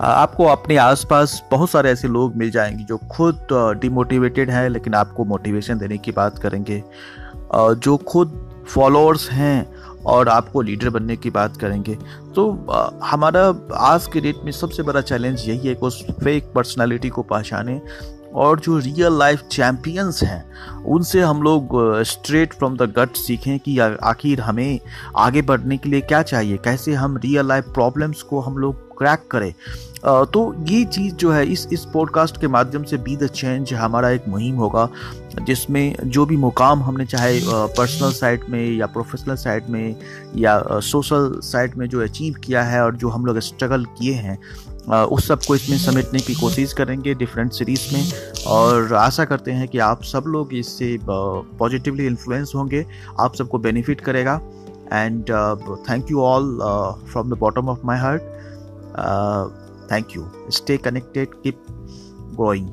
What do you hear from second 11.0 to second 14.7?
की बात करेंगे। तो हमारा आज के डेट में